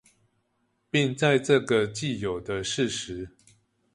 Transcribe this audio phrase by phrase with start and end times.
[0.89, 3.29] 並在這個既有的事實